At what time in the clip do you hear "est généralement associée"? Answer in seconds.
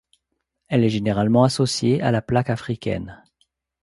0.83-2.01